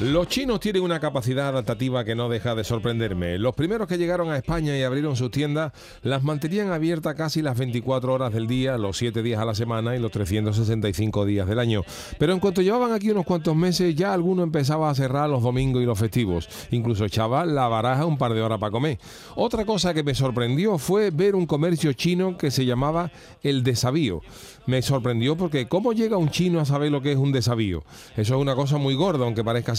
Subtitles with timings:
[0.00, 3.36] Los chinos tienen una capacidad adaptativa que no deja de sorprenderme.
[3.36, 7.58] Los primeros que llegaron a España y abrieron sus tiendas las mantenían abiertas casi las
[7.58, 11.58] 24 horas del día, los 7 días a la semana y los 365 días del
[11.58, 11.82] año.
[12.16, 15.82] Pero en cuanto llevaban aquí unos cuantos meses, ya alguno empezaba a cerrar los domingos
[15.82, 16.48] y los festivos.
[16.70, 19.00] Incluso echaba la baraja un par de horas para comer.
[19.34, 23.10] Otra cosa que me sorprendió fue ver un comercio chino que se llamaba
[23.42, 24.20] El Desavío.
[24.66, 27.84] Me sorprendió porque ¿cómo llega un chino a saber lo que es un desavío?
[28.18, 29.74] Eso es una cosa muy gorda, aunque parezca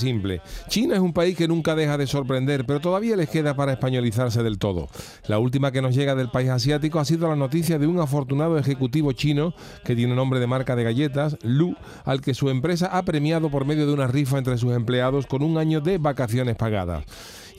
[0.68, 4.44] China es un país que nunca deja de sorprender, pero todavía les queda para españolizarse
[4.44, 4.88] del todo.
[5.28, 8.58] La última que nos llega del país asiático ha sido la noticia de un afortunado
[8.58, 13.04] ejecutivo chino que tiene nombre de marca de galletas, Lu, al que su empresa ha
[13.04, 17.06] premiado por medio de una rifa entre sus empleados con un año de vacaciones pagadas.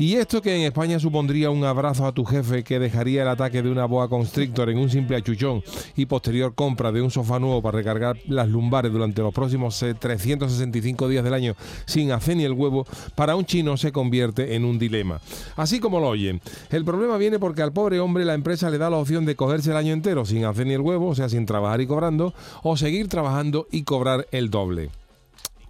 [0.01, 3.61] Y esto que en España supondría un abrazo a tu jefe que dejaría el ataque
[3.61, 5.63] de una boa constrictor en un simple achuchón
[5.95, 11.07] y posterior compra de un sofá nuevo para recargar las lumbares durante los próximos 365
[11.07, 14.79] días del año sin hacer ni el huevo, para un chino se convierte en un
[14.79, 15.21] dilema.
[15.57, 16.41] Así como lo oyen.
[16.71, 19.73] El problema viene porque al pobre hombre la empresa le da la opción de cogerse
[19.73, 22.75] el año entero sin hacer ni el huevo, o sea, sin trabajar y cobrando, o
[22.79, 24.89] seguir trabajando y cobrar el doble.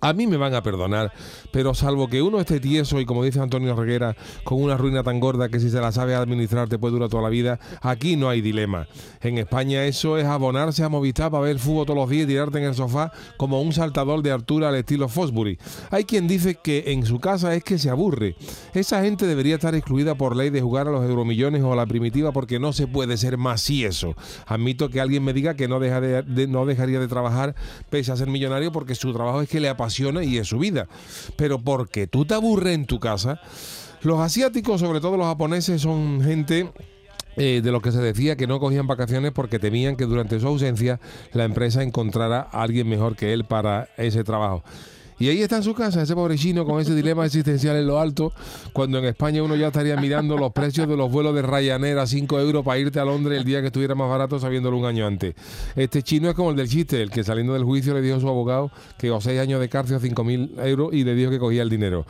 [0.03, 1.13] A mí me van a perdonar,
[1.53, 5.21] pero salvo que uno esté tieso y como dice Antonio Reguera, con una ruina tan
[5.21, 8.31] gorda que si se la sabe administrar te puede durar toda la vida, aquí no
[8.31, 8.89] hay dilema.
[9.21, 12.57] En España eso es abonarse a Movistar para ver fútbol todos los días y tirarte
[12.57, 15.59] en el sofá como un saltador de altura al estilo Fosbury.
[15.91, 18.37] Hay quien dice que en su casa es que se aburre.
[18.73, 21.85] Esa gente debería estar excluida por ley de jugar a los euromillones o a la
[21.85, 24.15] primitiva porque no se puede ser más y eso.
[24.47, 27.55] Admito que alguien me diga que no, no dejaría de trabajar
[27.91, 30.89] pese a ser millonario porque su trabajo es que le apasiona y es su vida.
[31.37, 33.41] Pero porque tú te aburres en tu casa,
[34.03, 36.71] los asiáticos, sobre todo los japoneses, son gente
[37.37, 40.47] eh, de lo que se decía que no cogían vacaciones porque temían que durante su
[40.47, 41.01] ausencia
[41.33, 44.65] la empresa encontrara a alguien mejor que él para ese trabajo.
[45.21, 48.01] Y ahí está en su casa, ese pobre chino con ese dilema existencial en lo
[48.01, 48.33] alto,
[48.73, 52.07] cuando en España uno ya estaría mirando los precios de los vuelos de Ryanair a
[52.07, 55.07] 5 euros para irte a Londres el día que estuviera más barato sabiéndolo un año
[55.07, 55.35] antes.
[55.77, 58.21] Este chino es como el del chiste, el que saliendo del juicio le dijo a
[58.21, 61.39] su abogado que o 6 años de cárcel o 5.000 euros y le dijo que
[61.39, 62.07] cogía el dinero.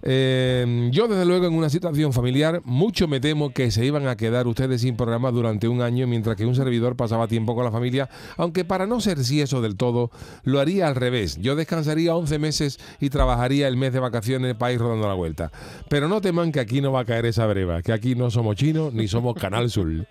[0.00, 4.16] Eh, yo desde luego en una situación familiar, mucho me temo que se iban a
[4.16, 7.70] quedar ustedes sin programa durante un año mientras que un servidor pasaba tiempo con la
[7.70, 8.08] familia,
[8.38, 10.10] aunque para no ser si eso del todo,
[10.44, 11.36] lo haría al revés.
[11.42, 12.53] Yo descansaría 11 meses
[13.00, 15.50] y trabajaría el mes de vacaciones para ir rodando la vuelta.
[15.88, 18.56] Pero no teman que aquí no va a caer esa breva, que aquí no somos
[18.56, 19.84] chinos ni somos Canal Sur.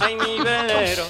[0.00, 1.04] Ay, mi velero,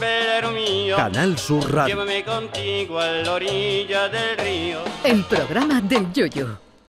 [0.00, 0.96] velero mío.
[0.96, 1.94] Canal Sur Radio.
[1.94, 4.78] Llévame contigo a la orilla del río.
[5.04, 6.67] El programa del Yoyo.